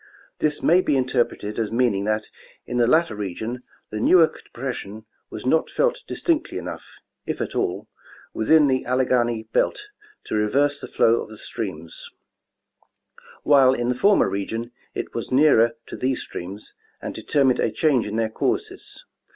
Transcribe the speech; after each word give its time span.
This 0.39 0.63
may 0.63 0.81
be 0.81 0.97
interpreted 0.97 1.59
as 1.59 1.71
meaning 1.71 2.05
that 2.05 2.27
in 2.65 2.77
the 2.77 2.87
latter 2.87 3.15
region, 3.15 3.61
the 3.91 3.99
Newark 3.99 4.43
depression 4.43 5.05
was 5.29 5.45
not 5.45 5.69
felt 5.69 6.01
distinctly 6.07 6.57
enough, 6.57 6.95
if 7.27 7.39
at 7.39 7.53
all, 7.53 7.87
within 8.33 8.65
the 8.65 8.83
Alleghany 8.83 9.43
belt 9.43 9.83
to 10.23 10.33
reverse 10.33 10.81
the 10.81 10.87
flow 10.87 11.21
of 11.21 11.29
the 11.29 11.37
streams; 11.37 12.09
while 13.43 13.75
in 13.75 13.89
the 13.89 13.93
former 13.93 14.27
region, 14.27 14.71
it 14.95 15.13
was 15.13 15.31
nearer 15.31 15.75
to 15.85 15.95
these 15.95 16.23
streams 16.23 16.73
and 16.99 17.13
determined 17.13 17.59
a 17.59 17.69
change 17.69 18.07
in 18.07 18.15
their 18.15 18.27
courses. 18.29 19.05